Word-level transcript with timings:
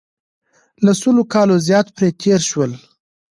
له 0.85 0.91
سلو 1.01 1.23
کالو 1.33 1.55
زیات 1.67 1.87
پرې 1.95 2.09
تېر 2.21 2.41
شول. 2.49 2.71